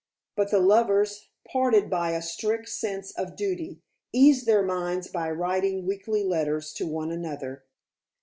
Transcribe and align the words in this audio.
But 0.35 0.49
the 0.49 0.57
lovers, 0.57 1.29
parted 1.47 1.87
by 1.87 2.13
a 2.13 2.23
strict 2.23 2.69
sense 2.69 3.11
of 3.11 3.35
duty, 3.35 3.81
eased 4.11 4.47
their 4.47 4.63
minds 4.63 5.07
by 5.07 5.29
writing 5.29 5.85
weekly 5.85 6.23
letters 6.23 6.73
to 6.73 6.87
one 6.87 7.11
another. 7.11 7.65